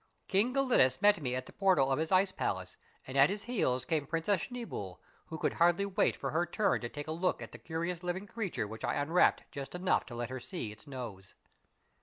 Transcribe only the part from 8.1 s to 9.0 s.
creature which I